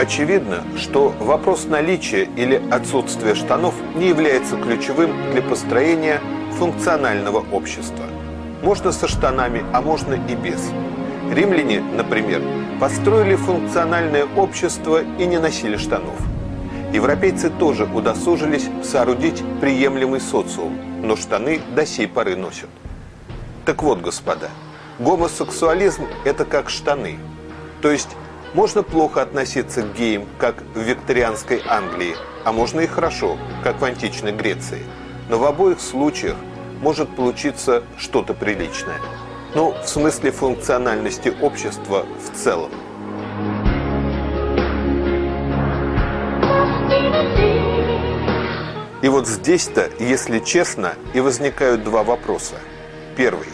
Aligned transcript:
Очевидно, 0.00 0.64
что 0.78 1.10
вопрос 1.20 1.66
наличия 1.66 2.26
или 2.34 2.62
отсутствия 2.70 3.34
штанов 3.34 3.74
не 3.94 4.08
является 4.08 4.56
ключевым 4.56 5.12
для 5.30 5.42
построения 5.42 6.22
функционального 6.52 7.44
общества. 7.52 8.06
Можно 8.62 8.92
со 8.92 9.08
штанами, 9.08 9.62
а 9.74 9.82
можно 9.82 10.14
и 10.14 10.34
без. 10.34 10.70
Римляне, 11.30 11.82
например, 11.82 12.40
построили 12.80 13.36
функциональное 13.36 14.24
общество 14.24 15.02
и 15.02 15.26
не 15.26 15.38
носили 15.38 15.76
штанов. 15.76 16.18
Европейцы 16.94 17.50
тоже 17.50 17.84
удосужились 17.84 18.70
соорудить 18.82 19.42
приемлемый 19.60 20.22
социум, 20.22 20.78
но 21.02 21.14
штаны 21.14 21.60
до 21.76 21.84
сей 21.84 22.08
поры 22.08 22.36
носят. 22.36 22.70
Так 23.66 23.82
вот, 23.82 24.00
господа, 24.00 24.48
гомосексуализм– 24.98 26.06
это 26.24 26.46
как 26.46 26.70
штаны. 26.70 27.18
То 27.82 27.90
есть 27.90 28.16
можно 28.54 28.82
плохо 28.82 29.22
относиться 29.22 29.82
к 29.82 29.94
геям, 29.94 30.26
как 30.38 30.56
в 30.74 30.80
викторианской 30.80 31.62
Англии, 31.66 32.16
а 32.44 32.52
можно 32.52 32.80
и 32.80 32.86
хорошо, 32.86 33.38
как 33.62 33.80
в 33.80 33.84
античной 33.84 34.32
Греции. 34.32 34.82
Но 35.28 35.38
в 35.38 35.44
обоих 35.44 35.80
случаях 35.80 36.36
может 36.80 37.14
получиться 37.14 37.84
что-то 37.98 38.34
приличное. 38.34 38.98
Ну, 39.54 39.74
в 39.82 39.88
смысле 39.88 40.32
функциональности 40.32 41.32
общества 41.40 42.06
в 42.18 42.36
целом. 42.36 42.70
И 49.02 49.08
вот 49.08 49.26
здесь-то, 49.26 49.90
если 49.98 50.40
честно, 50.40 50.94
и 51.14 51.20
возникают 51.20 51.84
два 51.84 52.02
вопроса. 52.02 52.56
Первый. 53.16 53.48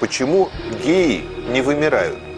Почему 0.00 0.48
геи 0.82 1.24
не 1.52 1.60
вымирают? 1.60 2.29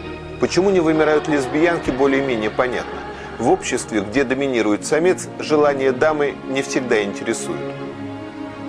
Почему 0.43 0.71
не 0.71 0.81
вымирают 0.81 1.29
лесбиянки, 1.29 1.89
более-менее 1.89 2.49
понятно. 2.49 2.99
В 3.39 3.49
обществе, 3.49 4.01
где 4.01 4.25
доминирует 4.25 4.85
самец, 4.85 5.29
желание 5.39 5.93
дамы 5.93 6.35
не 6.49 6.61
всегда 6.61 7.01
интересует. 7.01 7.61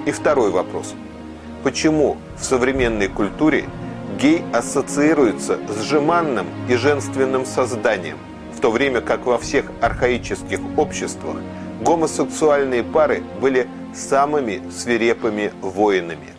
И 0.06 0.12
второй 0.12 0.52
вопрос. 0.52 0.94
Почему 1.64 2.16
в 2.38 2.44
современной 2.44 3.08
культуре 3.08 3.64
гей 4.20 4.44
ассоциируется 4.52 5.58
с 5.68 5.82
жеманным 5.82 6.46
и 6.68 6.76
женственным 6.76 7.44
созданием, 7.44 8.18
в 8.56 8.60
то 8.60 8.70
время 8.70 9.00
как 9.00 9.26
во 9.26 9.36
всех 9.36 9.64
архаических 9.80 10.60
обществах 10.76 11.38
гомосексуальные 11.80 12.84
пары 12.84 13.24
были 13.40 13.66
самыми 13.92 14.62
свирепыми 14.70 15.52
воинами? 15.60 16.33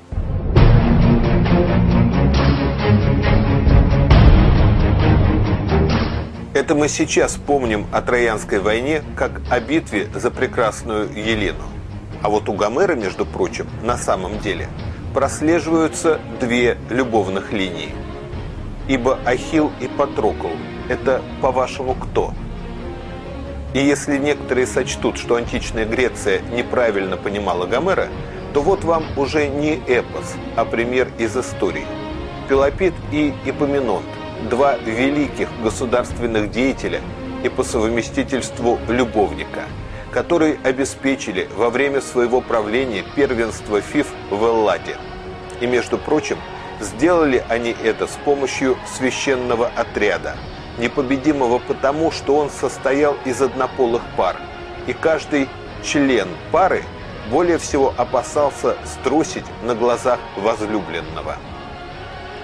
Это 6.66 6.73
мы 6.73 6.88
сейчас 6.88 7.35
помним 7.35 7.85
о 7.91 8.02
Троянской 8.02 8.59
войне 8.59 9.03
как 9.16 9.39
о 9.52 9.59
битве 9.59 10.09
за 10.16 10.31
прекрасную 10.31 11.07
Елену. 11.13 11.61
А 12.23 12.30
вот 12.31 12.49
у 12.49 12.53
Гомера, 12.53 12.95
между 12.95 13.23
прочим, 13.23 13.67
на 13.83 13.97
самом 13.97 14.39
деле 14.39 14.67
прослеживаются 15.13 16.19
две 16.39 16.80
любовных 16.89 17.53
линии. 17.53 17.89
Ибо 18.88 19.19
Ахилл 19.25 19.73
и 19.80 19.88
Патрокл– 19.88 20.49
это, 20.89 21.22
по-вашему, 21.39 21.94
кто? 21.94 22.33
И 23.75 23.79
если 23.79 24.17
некоторые 24.17 24.66
сочтут, 24.66 25.19
что 25.19 25.35
античная 25.35 25.85
Греция 25.85 26.41
неправильно 26.52 27.16
понимала 27.16 27.67
Гомера, 27.67 28.07
то 28.55 28.63
вот 28.63 28.83
вам 28.83 29.05
уже 29.17 29.47
не 29.47 29.75
эпос, 29.75 30.33
а 30.55 30.66
пример 30.66 31.09
из 31.19 31.38
истории. 31.38 31.85
Пелопит 32.50 32.95
и 33.11 33.35
Ипоминонт– 33.45 34.07
два 34.50 34.78
великих 34.78 35.50
государственных 35.62 36.51
деятеля 36.51 37.01
и 37.44 37.50
по 37.50 37.63
совместительству 37.63 38.79
любовника, 38.88 39.63
которые 40.12 40.57
обеспечили 40.63 41.50
во 41.56 41.69
время 41.69 42.01
своего 42.01 42.41
правления 42.41 43.03
первенство 43.16 43.81
ФИФ 43.81 44.07
в 44.31 44.44
Элладе. 44.44 44.97
И, 45.62 45.68
между 45.68 45.97
прочим, 45.97 46.38
сделали 46.79 47.44
они 47.50 47.75
это 47.84 48.07
с 48.07 48.18
помощью 48.25 48.78
священного 48.97 49.72
отряда, 49.75 50.35
непобедимого 50.78 51.59
потому, 51.59 52.12
что 52.12 52.38
он 52.38 52.50
состоял 52.50 53.16
из 53.25 53.41
однополых 53.41 54.02
пар, 54.17 54.38
и 54.88 54.94
каждый 54.94 55.47
член 55.84 56.28
пары 56.52 56.84
более 57.31 57.57
всего 57.57 57.94
опасался 57.97 58.75
струсить 58.85 59.46
на 59.63 59.75
глазах 59.75 60.19
возлюбленного. 60.35 61.38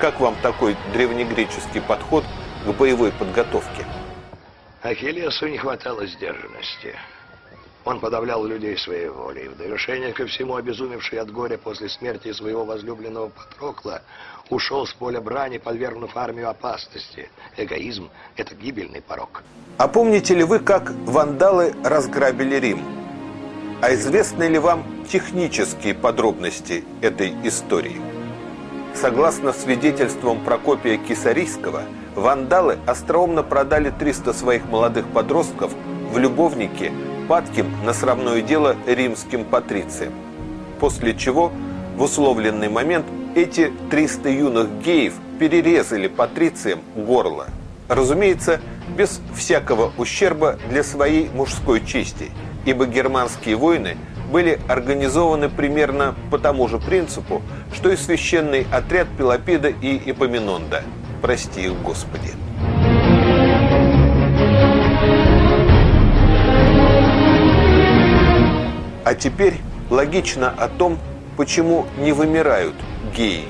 Как 0.02 0.20
вам 0.20 0.36
такой 0.42 0.76
древнегреческий 0.94 1.80
подход 1.80 2.24
к 2.66 2.72
боевой 2.72 3.12
подготовке? 3.12 3.86
Ахиллесу 4.82 5.48
не 5.48 5.60
хватало 5.60 6.08
сдержанности. 6.08 6.96
Он 7.86 8.00
подавлял 8.00 8.44
людей 8.44 8.76
своей 8.80 9.10
волей. 9.10 9.50
В 9.50 9.58
довершение 9.58 10.12
ко 10.12 10.26
всему, 10.26 10.56
обезумевший 10.56 11.20
от 11.20 11.32
горя 11.32 11.60
после 11.60 11.88
смерти 11.88 12.34
своего 12.34 12.66
возлюбленного 12.66 13.30
Патрокла, 13.30 14.02
ушел 14.50 14.88
с 14.88 14.94
поля 14.94 15.22
брани, 15.22 15.60
подвергнув 15.60 16.18
армию 16.18 16.50
опасности. 16.50 17.30
Эгоизм– 17.56 18.10
это 18.36 18.56
гибельный 18.56 19.04
порог. 19.04 19.44
А 19.78 19.88
помните 19.88 20.34
ли 20.34 20.44
вы, 20.44 20.58
как 20.58 20.90
вандалы 21.06 21.76
разграбили 21.84 22.56
Рим? 22.56 22.84
А 23.84 23.94
известны 23.94 24.46
ли 24.46 24.58
вам 24.58 24.84
технические 25.08 25.94
подробности 25.94 26.84
этой 27.02 27.36
истории? 27.44 28.11
Согласно 28.94 29.54
свидетельствам 29.54 30.44
Прокопия 30.44 30.98
Кисарийского, 30.98 31.84
вандалы 32.14 32.78
остроумно 32.86 33.42
продали 33.42 33.90
300 33.90 34.34
своих 34.34 34.66
молодых 34.66 35.08
подростков 35.08 35.72
в 36.12 36.18
любовнике 36.18 36.92
падким 37.28 37.74
на 37.86 37.94
срамное 37.94 38.42
дело 38.42 38.76
римским 38.86 39.46
патрициям. 39.46 40.14
После 40.80 41.16
чего 41.16 41.52
в 41.96 42.04
условленный 42.04 42.70
момент 42.70 43.06
эти 43.34 43.72
300 43.90 44.30
юных 44.30 44.82
геев 44.84 45.14
перерезали 45.40 46.08
патрициям 46.08 46.82
горло. 46.96 47.48
Разумеется, 47.88 48.60
без 48.98 49.22
всякого 49.34 49.94
ущерба 49.98 50.60
для 50.70 50.84
своей 50.84 51.30
мужской 51.30 51.84
чести, 51.84 52.32
ибо 52.66 52.86
германские 52.86 53.56
войны– 53.56 53.98
были 54.32 54.60
организованы 54.68 55.50
примерно 55.50 56.16
по 56.30 56.40
тому 56.40 56.68
же 56.68 56.80
принципу, 56.80 57.42
что 57.74 57.90
и 57.92 57.96
священный 57.96 58.66
отряд 58.72 59.08
Пелопида 59.18 59.70
и 59.70 60.12
Эпоминонда. 60.12 60.84
Прости 61.22 61.62
их, 61.66 61.82
Господи. 61.82 62.32
А 69.04 69.14
теперь 69.14 69.56
логично 69.90 70.54
о 70.58 70.70
том, 70.70 70.98
почему 71.36 71.86
не 71.98 72.14
вымирают 72.14 72.76
геи. 73.16 73.46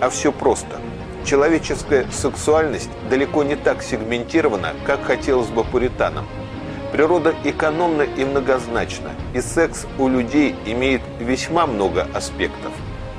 А 0.00 0.10
все 0.10 0.30
просто. 0.30 0.76
Человеческая 1.24 2.06
сексуальность 2.10 2.90
далеко 3.08 3.42
не 3.44 3.56
так 3.56 3.82
сегментирована, 3.82 4.74
как 4.84 5.02
хотелось 5.04 5.48
бы 5.48 5.64
пуританам. 5.64 6.26
Природа 6.94 7.34
экономна 7.42 8.02
и 8.02 8.24
многозначна, 8.24 9.10
и 9.34 9.40
секс 9.40 9.84
у 9.98 10.06
людей 10.06 10.54
имеет 10.64 11.02
весьма 11.18 11.66
много 11.66 12.06
аспектов, 12.14 12.70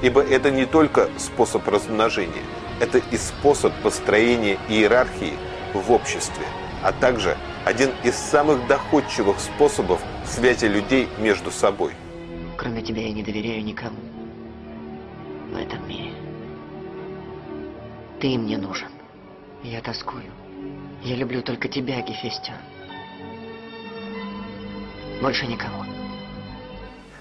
ибо 0.02 0.22
это 0.22 0.50
не 0.50 0.66
только 0.66 1.09
способ 1.18 1.68
размножения, 1.68 2.46
это 2.80 3.00
и 3.00 3.18
способ 3.18 3.74
построения 3.84 4.58
иерархии 4.69 5.34
в 5.74 5.91
обществе, 5.91 6.46
а 6.84 6.94
также 6.94 7.36
один 7.66 7.90
из 8.06 8.16
самых 8.16 8.66
доходчивых 8.68 9.41
способов 9.41 10.02
связи 10.25 10.68
людей 10.68 11.09
между 11.19 11.52
собой. 11.52 11.92
Кроме 12.56 12.81
тебя 12.81 13.02
я 13.02 13.12
не 13.12 13.24
доверяю 13.24 13.62
никому 13.62 13.98
в 15.51 15.57
этом 15.57 15.86
мире. 15.86 16.13
Ты 18.21 18.38
мне 18.38 18.57
нужен. 18.57 18.88
Я 19.63 19.81
тоскую. 19.81 20.31
Я 21.04 21.18
люблю 21.18 21.42
только 21.42 21.68
тебя, 21.68 22.00
Гефестион. 22.00 22.56
Больше 25.21 25.45
никого. 25.47 25.85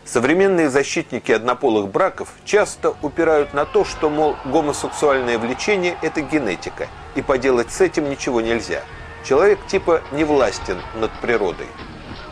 Современные 0.04 0.68
защитники 0.68 1.32
однополых 1.32 1.88
браков 1.88 2.28
часто 2.44 2.94
упирают 3.00 3.54
на 3.54 3.64
то, 3.64 3.84
что, 3.84 4.10
мол, 4.10 4.36
гомосексуальное 4.44 5.38
влечение– 5.38 5.96
это 6.02 6.20
генетика, 6.20 6.88
и 7.14 7.22
поделать 7.22 7.72
с 7.72 7.80
этим 7.80 8.10
ничего 8.10 8.40
нельзя. 8.40 8.82
Человек 9.24 9.58
типа 9.66 10.02
не 10.12 10.24
властен 10.24 10.78
над 10.94 11.10
природой. 11.20 11.68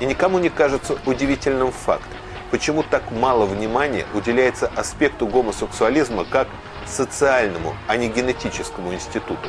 И 0.00 0.04
никому 0.04 0.38
не 0.38 0.50
кажется 0.50 0.98
удивительным 1.06 1.72
факт, 1.72 2.08
почему 2.50 2.82
так 2.82 3.10
мало 3.10 3.46
внимания 3.46 4.04
уделяется 4.12 4.70
аспекту 4.76 5.26
гомосексуализма 5.26 6.26
как 6.26 6.48
социальному, 6.86 7.74
а 7.86 7.96
не 7.96 8.08
генетическому 8.08 8.92
институту. 8.92 9.48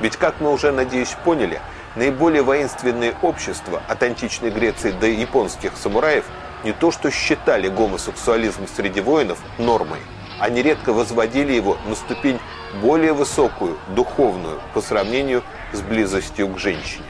Ведь, 0.00 0.16
как 0.16 0.40
мы 0.40 0.50
уже, 0.50 0.72
надеюсь, 0.72 1.14
поняли– 1.24 1.60
Наиболее 1.94 2.42
воинственные 2.42 3.14
общества 3.20 3.82
от 3.86 4.02
античной 4.02 4.50
Греции 4.50 4.92
до 4.92 5.06
японских 5.06 5.76
самураев 5.76 6.24
не 6.64 6.72
то 6.72 6.90
что 6.90 7.10
считали 7.10 7.68
гомосексуализм 7.68 8.66
среди 8.66 9.00
воинов 9.00 9.38
нормой, 9.58 9.98
а 10.38 10.48
нередко 10.48 10.94
возводили 10.94 11.52
его 11.52 11.76
на 11.86 11.94
ступень 11.94 12.38
более 12.80 13.12
высокую, 13.12 13.76
духовную, 13.88 14.60
по 14.72 14.80
сравнению 14.80 15.42
с 15.72 15.80
близостью 15.82 16.48
к 16.48 16.58
женщине. 16.58 17.04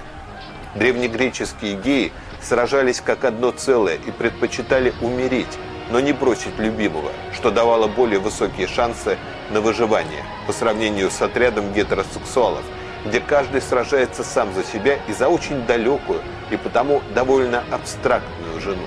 Древнегреческие 0.74 1.74
геи 1.76 2.12
сражались 2.40 3.00
как 3.00 3.24
одно 3.24 3.52
целое 3.52 3.96
и 3.96 4.10
предпочитали 4.10 4.94
умереть, 5.00 5.58
но 5.90 6.00
не 6.00 6.12
бросить 6.12 6.58
любимого, 6.58 7.12
что 7.32 7.52
давало 7.52 7.86
более 7.86 8.18
высокие 8.18 8.66
шансы 8.66 9.16
на 9.50 9.60
выживание 9.60 10.24
по 10.46 10.52
сравнению 10.52 11.10
с 11.10 11.22
отрядом 11.22 11.72
гетеросексуалов, 11.72 12.64
где 13.04 13.20
каждый 13.20 13.60
сражается 13.60 14.24
сам 14.24 14.52
за 14.54 14.64
себя 14.64 14.98
и 15.08 15.12
за 15.12 15.28
очень 15.28 15.66
далекую 15.66 16.20
и 16.50 16.56
потому 16.56 17.02
довольно 17.14 17.64
абстрактную 17.70 18.60
жену. 18.60 18.86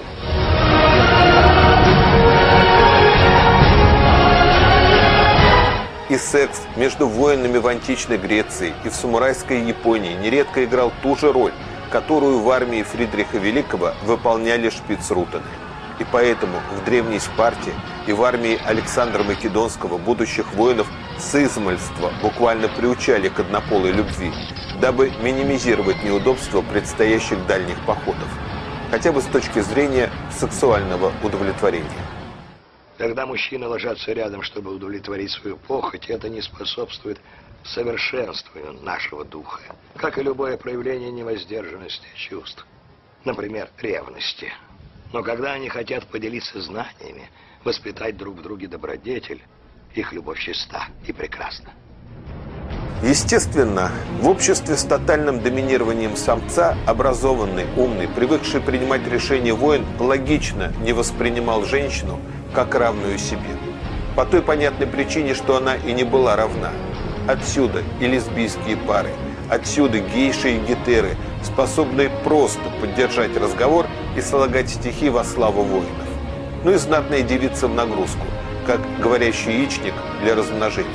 И 6.08 6.18
секс 6.18 6.62
между 6.76 7.08
воинами 7.08 7.58
в 7.58 7.68
античной 7.68 8.18
Греции 8.18 8.74
и 8.84 8.90
в 8.90 8.96
самурайской 8.96 9.62
Японии 9.62 10.14
нередко 10.14 10.64
играл 10.64 10.94
ту 11.02 11.16
же 11.16 11.34
роль, 11.34 11.52
которую 11.90 12.40
в 12.40 12.50
армии 12.52 12.84
Фридриха 12.84 13.40
Великого 13.40 13.94
выполняли 14.04 14.70
шпицрутены. 14.70 15.44
И 15.98 16.06
поэтому 16.12 16.60
в 16.78 16.86
древней 16.86 17.20
Спарте 17.20 17.72
и 18.06 18.14
в 18.14 18.24
армии 18.24 18.60
Александра 18.66 19.24
Македонского 19.24 19.98
будущих 19.98 20.54
воинов 20.54 20.88
с 21.18 21.36
измальства 21.36 22.12
буквально 22.22 22.68
приучали 22.68 23.30
к 23.30 23.40
однополой 23.40 23.92
любви, 23.92 24.32
дабы 24.82 25.12
минимизировать 25.22 26.04
неудобства 26.04 26.62
предстоящих 26.62 27.46
дальних 27.48 27.84
походов, 27.86 28.28
хотя 28.92 29.12
бы 29.12 29.22
с 29.22 29.26
точки 29.26 29.60
зрения 29.60 30.12
сексуального 30.32 31.12
удовлетворения. 31.24 32.06
Когда 32.98 33.26
мужчины 33.26 33.68
ложатся 33.68 34.14
рядом, 34.14 34.42
чтобы 34.42 34.74
удовлетворить 34.74 35.32
свою 35.32 35.58
похоть, 35.58 36.10
это 36.10 36.30
не 36.30 36.42
способствует 36.42 37.20
совершенствованию 37.64 38.74
нашего 38.84 39.26
духа, 39.26 39.76
как 39.96 40.18
и 40.18 40.24
любое 40.24 40.58
проявление 40.58 41.12
невоздержанности 41.12 42.08
чувств, 42.16 42.66
например, 43.24 43.70
ревности. 43.80 44.54
Но 45.12 45.24
когда 45.24 45.54
они 45.54 45.70
хотят 45.70 46.06
поделиться 46.08 46.62
знаниями, 46.62 47.30
воспитать 47.64 48.18
друг 48.18 48.38
в 48.38 48.42
друге 48.42 48.68
добродетель, 48.68 49.42
их 49.98 50.14
любовь 50.14 50.40
чиста 50.40 50.88
и 51.08 51.12
прекрасна. 51.12 51.70
Естественно, 53.04 53.92
в 54.22 54.28
обществе 54.28 54.78
с 54.78 54.84
тотальным 54.84 55.42
доминированием 55.42 56.16
самца, 56.16 56.78
образованный, 56.88 57.66
умный, 57.76 58.08
привыкший 58.08 58.62
принимать 58.62 59.06
решения 59.08 59.54
воин, 59.54 59.86
логично 60.00 60.74
не 60.82 60.94
воспринимал 60.94 61.66
женщину 61.66 62.20
как 62.54 62.74
равную 62.74 63.18
себе. 63.20 63.42
По 64.16 64.26
той 64.26 64.42
понятной 64.42 64.88
причине, 64.88 65.36
что 65.36 65.58
она 65.58 65.76
и 65.76 65.92
не 65.92 66.06
была 66.06 66.36
равна. 66.36 66.72
Отсюда 67.28 67.84
и 68.00 68.08
лесбийские 68.08 68.78
пары, 68.78 69.12
отсюда 69.50 70.00
гейши 70.00 70.56
и 70.56 70.60
гетеры, 70.60 71.18
способные 71.44 72.10
просто 72.24 72.62
поддержать 72.80 73.36
разговор 73.36 73.88
и 74.16 74.22
слагать 74.22 74.70
стихи 74.70 75.10
во 75.10 75.24
славу 75.24 75.64
воинов. 75.64 76.08
Ну 76.64 76.72
и 76.72 76.76
знатная 76.76 77.22
девица 77.22 77.68
в 77.68 77.76
нагрузку, 77.76 78.26
как 78.66 78.82
говорящий 79.00 79.60
яичник 79.60 79.94
для 80.22 80.36
размножения. 80.36 80.90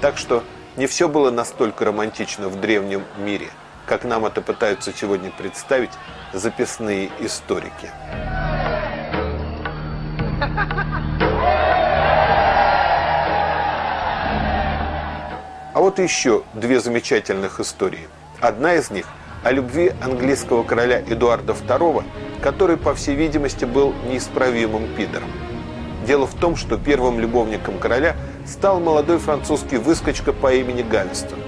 Так 0.00 0.18
что 0.18 0.44
не 0.76 0.86
все 0.86 1.08
было 1.08 1.30
настолько 1.30 1.84
романтично 1.86 2.48
в 2.48 2.60
древнем 2.60 3.02
мире, 3.18 3.48
как 3.86 4.04
нам 4.04 4.26
это 4.26 4.42
пытаются 4.42 4.92
сегодня 4.92 5.30
представить 5.30 5.90
записные 6.32 7.10
историки. 7.18 7.90
А 15.72 15.80
вот 15.82 15.98
еще 15.98 16.42
две 16.52 16.80
замечательных 16.80 17.58
истории. 17.60 18.08
Одна 18.40 18.74
из 18.74 18.90
них 18.90 19.06
о 19.42 19.52
любви 19.52 19.92
английского 20.02 20.62
короля 20.62 21.00
Эдуарда 21.00 21.54
II, 21.54 22.04
который, 22.42 22.76
по 22.76 22.94
всей 22.94 23.14
видимости, 23.14 23.64
был 23.64 23.94
неисправимым 24.10 24.94
пидором. 24.94 25.30
Дело 26.10 26.26
в 26.26 26.34
том, 26.34 26.56
что 26.56 26.76
первым 26.76 27.20
любовником 27.20 27.78
короля 27.78 28.16
стал 28.44 28.80
молодой 28.80 29.18
французский 29.18 29.76
выскочка 29.76 30.32
по 30.32 30.52
имени 30.52 30.82
Гавестон. 30.82 31.38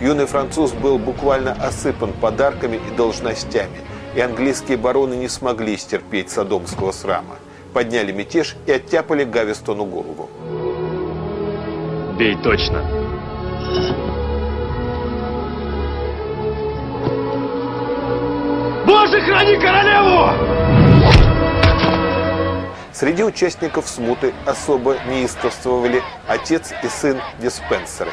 Юный 0.00 0.26
француз 0.26 0.70
был 0.70 0.96
буквально 0.96 1.54
осыпан 1.54 2.12
подарками 2.12 2.76
и 2.76 2.94
должностями, 2.94 3.80
и 4.14 4.20
английские 4.20 4.76
бароны 4.76 5.14
не 5.14 5.26
смогли 5.26 5.76
стерпеть 5.76 6.30
садомского 6.30 6.92
срама. 6.92 7.34
Подняли 7.74 8.12
мятеж 8.12 8.54
и 8.64 8.70
оттяпали 8.70 9.24
Гавестону 9.24 9.86
голову. 9.86 10.30
Бей 12.16 12.36
точно. 12.44 12.80
Боже, 18.86 19.20
храни 19.22 19.56
королеву! 19.56 20.61
Среди 23.02 23.24
участников 23.24 23.88
смуты 23.88 24.32
особо 24.46 24.96
неистовствовали 25.08 26.04
отец 26.28 26.72
и 26.84 26.86
сын 26.86 27.20
диспенсеры. 27.40 28.12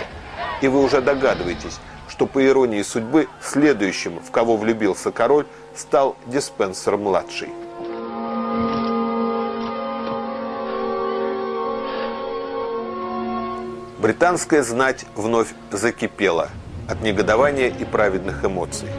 И 0.64 0.68
вы 0.68 0.84
уже 0.84 1.00
догадываетесь, 1.00 1.80
что 2.08 2.26
по 2.26 2.44
иронии 2.44 2.82
судьбы 2.82 3.28
следующим, 3.40 4.20
в 4.20 4.32
кого 4.32 4.58
влюбился 4.58 5.12
король, 5.12 5.46
стал 5.76 6.18
диспенсер-младший. 6.26 7.50
Британская 14.00 14.64
знать 14.64 15.06
вновь 15.16 15.50
закипела 15.70 16.50
от 16.90 17.00
негодования 17.02 17.68
и 17.68 17.86
праведных 17.86 18.44
эмоций. 18.44 18.90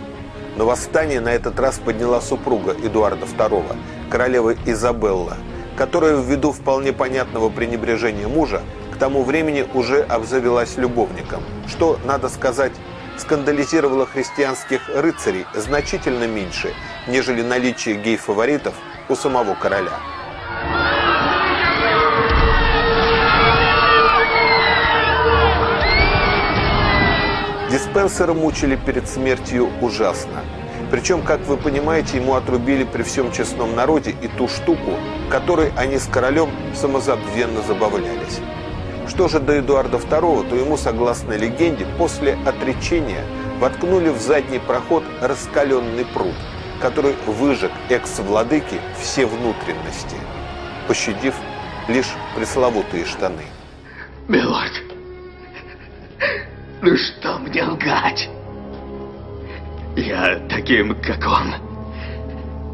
Но 0.55 0.67
восстание 0.67 1.21
на 1.21 1.33
этот 1.33 1.59
раз 1.59 1.81
подняла 1.81 2.21
супруга 2.21 2.75
Эдуарда 2.75 3.27
II, 3.27 3.77
королева 4.09 4.55
Изабелла– 4.65 5.37
которая 5.81 6.21
ввиду 6.21 6.53
вполне 6.53 6.93
понятного 6.93 7.49
пренебрежения 7.49 8.29
мужа 8.29 8.61
к 8.93 8.99
тому 8.99 9.23
времени 9.23 9.67
уже 9.73 10.03
обзавелась 10.03 10.77
любовником, 10.77 11.43
что, 11.69 11.99
надо 12.05 12.29
сказать, 12.29 12.73
скандализировало 13.17 14.05
христианских 14.05 14.83
рыцарей 14.95 15.47
значительно 15.55 16.27
меньше, 16.27 16.75
нежели 17.09 17.41
наличие 17.41 17.95
гей-фаворитов 17.95 18.75
у 19.09 19.15
самого 19.15 19.55
короля. 19.55 19.99
Диспенсера 27.71 28.35
мучили 28.35 28.77
перед 28.77 29.09
смертью 29.09 29.71
ужасно. 29.81 30.43
Причем, 30.91 31.23
как 31.23 31.41
вы 31.47 31.57
понимаете, 31.57 32.17
ему 32.17 32.35
отрубили 32.35 32.85
при 32.85 33.03
всем 33.03 33.31
честном 33.31 33.77
народе 33.77 34.15
и 34.23 34.29
ту 34.29 34.49
штуку, 34.49 34.99
которой 35.31 35.73
они 35.77 35.99
с 35.99 36.07
королем 36.07 36.51
самозабвенно 36.75 37.63
забавлялись. 37.63 38.41
Что 39.09 39.29
же 39.29 39.39
до 39.39 39.59
Эдуарда 39.59 39.99
II, 39.99 40.49
то 40.49 40.57
ему, 40.57 40.77
согласно 40.77 41.35
легенде, 41.35 41.87
после 41.97 42.37
отречения 42.45 43.25
воткнули 43.61 44.09
в 44.09 44.21
задний 44.21 44.59
проход 44.59 45.05
раскаленный 45.21 46.05
пруд, 46.07 46.35
который 46.81 47.15
выжег 47.27 47.71
экс-владыки 47.89 48.81
все 49.01 49.27
внутренности, 49.27 50.17
пощадив 50.89 51.35
лишь 51.89 52.15
пресловутые 52.35 53.05
штаны. 53.05 53.45
Милорд, 54.29 54.73
ну 56.83 56.97
что 56.97 57.39
мне 57.39 57.65
лгать? 57.65 58.29
Я 59.97 60.41
таким, 60.49 60.95
как 61.03 61.27
он, 61.27 61.55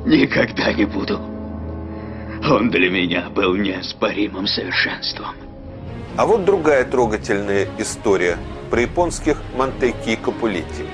никогда 0.04 0.72
не 0.72 0.84
буду. 0.84 1.18
Он 2.48 2.70
для 2.70 2.90
меня 2.90 3.30
был 3.30 3.54
неоспоримым 3.54 4.46
совершенством. 4.46 5.34
А 6.16 6.26
вот 6.26 6.44
другая 6.44 6.84
трогательная 6.84 7.68
история 7.78 8.36
про 8.70 8.82
японских 8.82 9.42
Монтеки 9.56 10.10
и 10.10 10.16
Капулетти. 10.16 10.84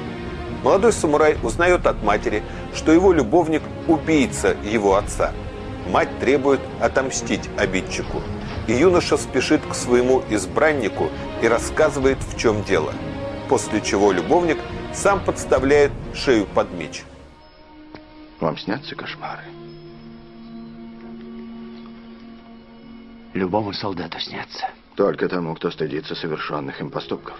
Молодой 0.62 0.92
самурай 0.92 1.36
узнает 1.42 1.86
от 1.86 2.02
матери, 2.04 2.42
что 2.72 2.92
его 2.92 3.12
любовник– 3.12 3.62
убийца 3.88 4.56
его 4.62 4.94
отца. 4.94 5.32
Мать 5.90 6.20
требует 6.20 6.60
отомстить 6.80 7.50
обидчику. 7.58 8.22
И 8.68 8.74
юноша 8.74 9.16
спешит 9.16 9.60
к 9.68 9.74
своему 9.74 10.22
избраннику 10.30 11.10
и 11.42 11.48
рассказывает, 11.48 12.18
в 12.18 12.38
чем 12.38 12.62
дело. 12.62 12.92
После 13.48 13.80
чего 13.80 14.12
любовник– 14.12 14.58
сам 14.92 15.24
подставляет 15.24 15.92
шею 16.14 16.46
под 16.46 16.72
меч. 16.72 17.04
Вам 18.40 18.58
снятся 18.58 18.94
кошмары? 18.94 19.42
Любому 23.34 23.72
солдату 23.72 24.18
снятся. 24.20 24.68
Только 24.96 25.28
тому, 25.28 25.54
кто 25.54 25.70
стыдится 25.70 26.14
совершенных 26.14 26.80
им 26.80 26.90
поступков. 26.90 27.36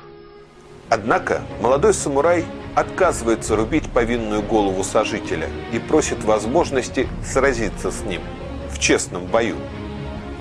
Однако 0.89 1.43
молодой 1.61 1.95
самурай 1.95 2.45
отказывается 2.75 3.57
рубить 3.57 3.91
повинную 3.91 4.43
голову 4.43 4.83
сожителя 4.85 5.49
и 5.73 5.79
просит 5.79 6.25
возможности 6.25 7.09
сразиться 7.25 7.91
с 7.91 8.03
ним 8.03 8.23
в 8.71 8.79
честном 8.79 9.27
бою. 9.27 9.57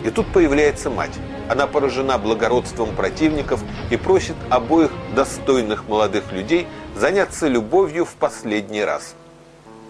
И 0.03 0.09
тут 0.09 0.27
появляется 0.27 0.89
мать. 0.89 1.17
Она 1.49 1.67
поражена 1.67 2.17
благородством 2.17 2.95
противников 2.95 3.61
и 3.89 3.97
просит 3.97 4.35
обоих 4.49 4.91
достойных 5.15 5.87
молодых 5.87 6.31
людей 6.31 6.67
заняться 6.95 7.47
любовью 7.47 8.05
в 8.05 8.13
последний 8.13 8.83
раз– 8.83 9.15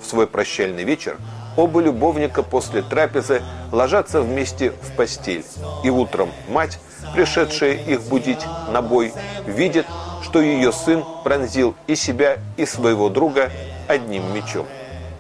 в 0.01 0.05
свой 0.05 0.27
прощальный 0.27 0.84
вечер 0.84 1.17
оба 1.55 1.79
любовника 1.79 2.43
после 2.43 2.81
трапезы 2.81 3.41
ложатся 3.72 4.22
вместе 4.22 4.72
в 4.72 4.96
постель. 4.96 5.46
И 5.84 5.89
утром 5.89 6.31
мать, 6.50 6.79
пришедшая 7.13 7.74
их 7.74 8.01
будить 8.03 8.43
на 8.72 8.81
бой, 8.81 9.13
видит, 9.46 9.86
что 10.24 10.41
ее 10.41 10.72
сын 10.72 11.03
пронзил 11.24 11.75
и 11.88 11.96
себя, 11.96 12.38
и 12.58 12.65
своего 12.65 13.10
друга 13.10 13.51
одним 13.88 14.34
мечом. 14.34 14.65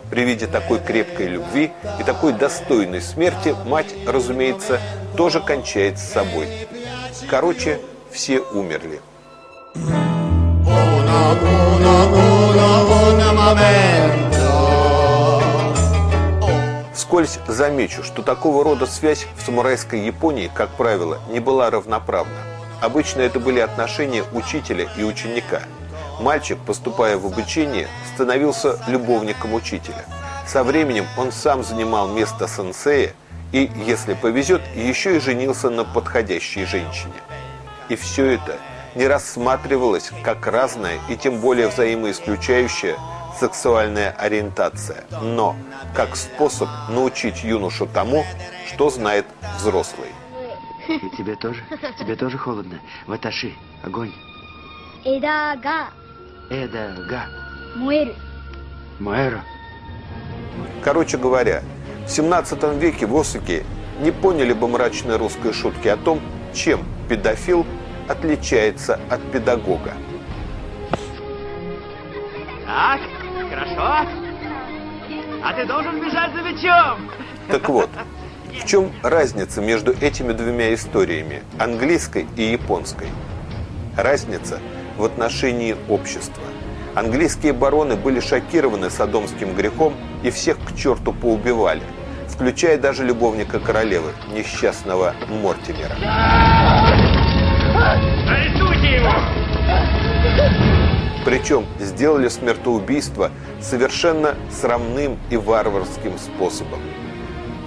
При 0.09 0.23
виде 0.23 0.47
такой 0.47 0.79
крепкой 0.79 1.27
любви 1.27 1.71
и 1.99 2.03
такой 2.03 2.33
достойной 2.33 3.01
смерти 3.01 3.55
мать, 3.65 3.93
разумеется, 4.05 4.81
тоже 5.15 5.39
кончает 5.39 5.99
с 5.99 6.11
собой. 6.11 6.47
Короче, 7.29 7.79
все 8.11 8.39
умерли. 8.39 8.99
Uno, 9.73 10.20
Вскользь 16.93 17.39
замечу, 17.47 18.03
что 18.03 18.21
такого 18.21 18.63
рода 18.63 18.85
связь 18.85 19.27
в 19.35 19.45
самурайской 19.45 19.99
Японии, 19.99 20.49
как 20.53 20.69
правило, 20.69 21.19
не 21.29 21.39
была 21.39 21.69
равноправна. 21.69 22.37
Обычно 22.79 23.21
это 23.21 23.39
были 23.39 23.59
отношения 23.59 24.23
учителя 24.33 24.87
и 24.97 25.03
ученика. 25.03 25.61
Мальчик, 26.21 26.57
поступая 26.65 27.17
в 27.17 27.25
обучение, 27.25 27.87
становился 28.13 28.79
любовником 28.87 29.53
учителя. 29.53 30.05
Со 30.47 30.63
временем 30.63 31.05
он 31.17 31.31
сам 31.31 31.63
занимал 31.63 32.07
место 32.07 32.47
сенсея 32.47 33.13
и, 33.51 33.69
если 33.85 34.13
повезет, 34.13 34.61
еще 34.75 35.17
и 35.17 35.19
женился 35.19 35.69
на 35.69 35.83
подходящей 35.83 36.65
женщине. 36.65 37.13
И 37.89 37.95
все 37.95 38.31
это 38.31 38.57
не 38.95 39.07
рассматривалось 39.07 40.11
как 40.23 40.47
разное 40.47 40.99
и 41.09 41.15
тем 41.15 41.39
более 41.39 41.67
взаимоисключающее 41.67 42.97
сексуальная 43.39 44.11
ориентация, 44.11 45.05
но 45.21 45.55
как 45.95 46.15
способ 46.15 46.69
научить 46.89 47.43
юношу 47.43 47.87
тому, 47.87 48.23
что 48.67 48.89
знает 48.89 49.25
взрослый. 49.57 50.09
И 50.87 51.17
тебе 51.17 51.35
тоже? 51.35 51.63
Тебе 51.99 52.15
тоже 52.15 52.37
холодно? 52.37 52.79
Ваташи, 53.07 53.53
огонь. 53.83 54.11
Эдага. 55.05 55.87
Эдага. 56.49 57.25
Муэру. 57.75 58.13
Муэру. 58.99 59.39
Короче 60.83 61.17
говоря, 61.17 61.63
в 62.05 62.09
17 62.09 62.63
веке 62.75 63.05
в 63.05 63.15
Осаке 63.15 63.63
не 64.01 64.11
поняли 64.11 64.53
бы 64.53 64.67
мрачной 64.67 65.17
русской 65.17 65.53
шутки 65.53 65.87
о 65.87 65.97
том, 65.97 66.19
чем 66.53 66.83
педофил 67.07 67.65
отличается 68.11 68.99
от 69.09 69.21
педагога. 69.31 69.93
Так, 72.65 73.01
Хорошо? 73.49 74.07
А 75.43 75.53
ты 75.53 75.65
должен 75.65 75.99
бежать 75.99 76.31
за 76.33 76.41
мячом. 76.41 77.11
Так 77.49 77.67
вот, 77.67 77.89
в 78.57 78.65
чем 78.65 78.91
разница 79.03 79.61
между 79.61 79.91
этими 79.91 80.31
двумя 80.31 80.73
историями, 80.73 81.43
английской 81.59 82.27
и 82.37 82.43
японской? 82.43 83.07
Разница 83.97 84.59
в 84.97 85.03
отношении 85.03 85.75
общества. 85.89 86.43
Английские 86.95 87.51
бароны 87.51 87.95
были 87.95 88.19
шокированы 88.19 88.89
садомским 88.89 89.53
грехом 89.53 89.93
и 90.23 90.29
всех 90.29 90.57
к 90.63 90.75
черту 90.77 91.11
поубивали, 91.11 91.83
включая 92.29 92.77
даже 92.77 93.03
любовника 93.03 93.59
королевы, 93.59 94.11
несчастного 94.33 95.13
Мортимера. 95.27 95.95
Его! 98.91 99.09
Причем 101.23 101.65
сделали 101.79 102.27
смертоубийство 102.27 103.31
совершенно 103.61 104.35
срамным 104.49 105.17
и 105.29 105.37
варварским 105.37 106.17
способом. 106.17 106.79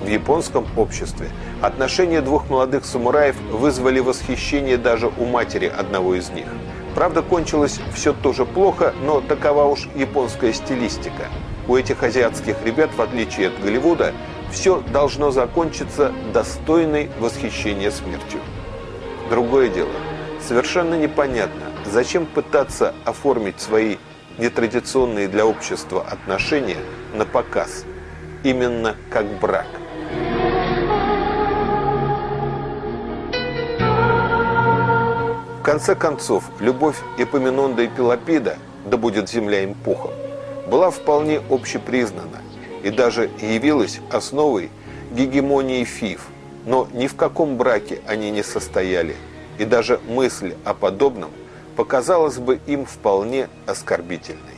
В 0.03 0.07
японском 0.07 0.67
обществе 0.77 1.31
отношения 1.63 2.21
двух 2.21 2.51
молодых 2.51 2.85
самураев 2.85 3.37
вызвали 3.51 4.01
восхищение 4.01 4.77
даже 4.77 5.07
у 5.07 5.25
матери 5.25 5.65
одного 5.67 6.15
из 6.15 6.29
них. 6.29 6.47
Правда, 6.95 7.23
кончилось 7.23 7.81
все 7.95 8.13
тоже 8.13 8.45
плохо, 8.45 8.93
но 9.03 9.23
такова 9.23 9.65
уж 9.65 9.89
японская 9.95 10.53
стилистика. 10.53 11.29
У 11.67 11.75
этих 11.75 12.03
азиатских 12.03 12.57
ребят, 12.67 12.91
в 12.95 13.01
отличие 13.01 13.49
от 13.49 13.59
Голливуда, 13.63 14.13
все 14.53 14.83
должно 14.93 15.31
закончиться 15.31 16.13
достойной 16.35 17.09
восхищения 17.19 17.91
смертью. 17.91 18.41
Другое 19.31 19.69
дело, 19.71 19.89
совершенно 20.47 20.95
непонятно, 20.95 21.75
Зачем 21.87 22.25
пытаться 22.25 22.95
оформить 23.05 23.61
свои 23.61 23.99
нетрадиционные 24.39 25.29
для 25.29 25.47
общества 25.47 26.03
отношения 26.03 26.79
на 27.15 27.27
показ, 27.27 27.85
именно 28.43 28.97
как 29.11 29.27
брак? 29.39 29.67
В 35.59 35.63
конце 35.63 35.95
концов, 35.95 36.45
любовь 36.59 36.97
Эпоминонда 37.19 37.83
и 37.83 37.89
Пелопида, 37.89 38.57
да 38.87 38.97
будет 38.97 39.29
земля 39.29 39.63
им 39.63 39.75
пухом, 39.75 40.13
была 40.67 40.91
вполне 40.91 41.41
общепризнана 41.51 42.41
и 42.83 42.91
даже 42.91 43.31
явилась 43.41 44.01
основой 44.11 44.71
гегемонии 45.13 45.85
фиф, 45.85 46.29
но 46.65 46.89
ни 46.93 47.07
в 47.07 47.15
каком 47.15 47.57
браке 47.57 48.01
они 48.07 48.31
не 48.31 48.43
состояли, 48.43 49.17
и 49.59 49.65
даже 49.65 50.01
мысль 50.07 50.55
о 50.65 50.75
подобном 50.75 51.31
показалась 51.77 52.39
бы 52.39 52.61
им 52.67 52.85
вполне 52.85 53.49
оскорбительной. 53.67 54.54